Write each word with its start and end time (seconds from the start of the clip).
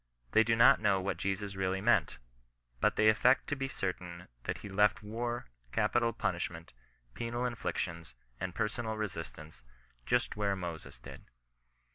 They 0.31 0.43
do 0.43 0.55
not 0.55 0.79
know 0.79 0.99
what 0.99 1.17
Jesus 1.17 1.55
really 1.55 1.79
meant, 1.79 2.17
but 2.79 2.95
they 2.95 3.07
affect 3.07 3.45
to 3.49 3.55
be 3.55 3.67
certain 3.67 4.27
that 4.45 4.57
he 4.65 4.67
left 4.67 5.03
war, 5.03 5.45
capital 5.71 6.11
punishmeiU, 6.11 6.67
penal 7.13 7.45
inflictions, 7.45 8.15
and 8.39 8.55
per 8.55 8.67
sonal 8.67 8.97
resistance, 8.97 9.61
just 10.07 10.35
where 10.35 10.55
Moses 10.55 10.97
did. 10.97 11.25